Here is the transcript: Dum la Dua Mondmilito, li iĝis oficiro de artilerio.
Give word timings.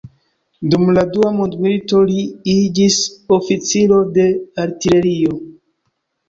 Dum 0.69 0.87
la 0.97 1.01
Dua 1.09 1.27
Mondmilito, 1.39 1.99
li 2.11 2.23
iĝis 2.55 2.97
oficiro 3.37 4.01
de 4.17 4.27
artilerio. 4.65 5.37